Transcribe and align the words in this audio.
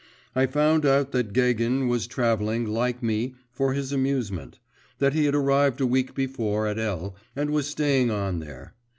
I 0.35 0.47
found 0.47 0.83
out 0.83 1.11
that 1.11 1.31
Gagin 1.31 1.87
was 1.87 2.07
travelling, 2.07 2.65
like 2.65 3.03
me, 3.03 3.35
for 3.51 3.75
his 3.75 3.91
amusement; 3.91 4.57
that 4.97 5.13
he 5.13 5.25
had 5.25 5.35
arrived 5.35 5.79
a 5.79 5.85
week 5.85 6.15
before 6.15 6.65
at 6.65 6.79
L., 6.79 7.15
and 7.35 7.51
was 7.51 7.67
staying 7.67 8.09
on 8.09 8.39
there. 8.39 8.73